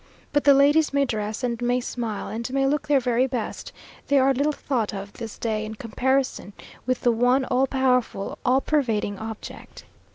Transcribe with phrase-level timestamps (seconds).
[0.33, 3.71] But the ladies may dress and may smile, and may look their very best;
[4.07, 6.53] they are little thought of this day, in comparison
[6.87, 9.85] with the one all powerful, all pervading object.